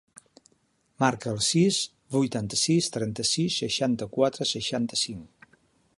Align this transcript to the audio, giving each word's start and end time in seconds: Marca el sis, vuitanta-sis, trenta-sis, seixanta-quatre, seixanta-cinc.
Marca 1.03 1.33
el 1.33 1.41
sis, 1.49 1.77
vuitanta-sis, 2.15 2.89
trenta-sis, 2.97 3.61
seixanta-quatre, 3.65 4.49
seixanta-cinc. 4.57 5.51